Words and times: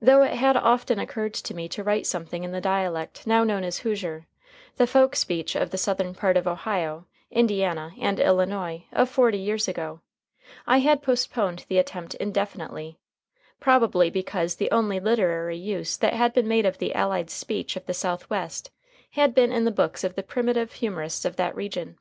Though 0.00 0.24
it 0.24 0.32
had 0.34 0.56
often 0.56 0.98
occurred 0.98 1.32
to 1.34 1.54
me 1.54 1.68
to 1.68 1.84
write 1.84 2.04
something 2.04 2.42
in 2.42 2.50
the 2.50 2.60
dialect 2.60 3.28
now 3.28 3.44
known 3.44 3.62
as 3.62 3.78
Hoosier 3.78 4.26
the 4.74 4.88
folk 4.88 5.14
speech 5.14 5.54
of 5.54 5.70
the 5.70 5.78
southern 5.78 6.14
part 6.16 6.36
of 6.36 6.48
Ohio, 6.48 7.06
Indiana, 7.30 7.92
and 8.00 8.18
Illinois 8.18 8.86
of 8.92 9.08
forty 9.08 9.38
years 9.38 9.68
ago 9.68 10.00
I 10.66 10.78
had 10.78 11.00
postponed 11.00 11.64
the 11.68 11.78
attempt 11.78 12.14
indefinitely, 12.16 12.98
probably 13.60 14.10
because 14.10 14.56
the 14.56 14.72
only 14.72 14.98
literary 14.98 15.56
use 15.58 15.96
that 15.96 16.14
had 16.14 16.32
been 16.32 16.48
made 16.48 16.66
of 16.66 16.78
the 16.78 16.92
allied 16.92 17.30
speech 17.30 17.76
of 17.76 17.86
the 17.86 17.94
Southwest 17.94 18.72
had 19.12 19.32
been 19.32 19.52
in 19.52 19.64
the 19.64 19.70
books 19.70 20.02
of 20.02 20.16
the 20.16 20.24
primitive 20.24 20.72
humorists 20.72 21.24
of 21.24 21.36
that 21.36 21.54
region. 21.54 21.98